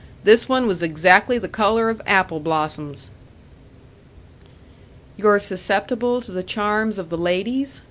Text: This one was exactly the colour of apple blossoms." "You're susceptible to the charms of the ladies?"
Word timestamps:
This 0.23 0.49
one 0.49 0.65
was 0.65 0.81
exactly 0.81 1.37
the 1.37 1.47
colour 1.47 1.87
of 1.91 2.01
apple 2.07 2.39
blossoms." 2.39 3.11
"You're 5.15 5.37
susceptible 5.37 6.21
to 6.21 6.31
the 6.31 6.41
charms 6.41 6.97
of 6.97 7.11
the 7.11 7.19
ladies?" 7.19 7.79